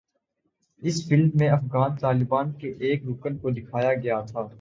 اس 0.81 0.97
film 1.09 1.29
میں 1.33 1.49
افغان 1.49 1.95
طالبان 1.95 2.51
کے 2.51 2.73
ایک 2.79 3.03
رکن 3.05 3.37
کو 3.37 3.49
دکھایا 3.51 3.93
گیا 3.93 4.19
تھا 4.21 4.47